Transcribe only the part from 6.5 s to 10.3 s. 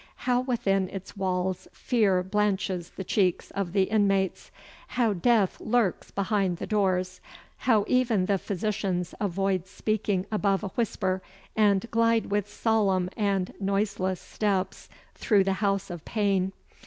the doors, how even the physicians avoid speaking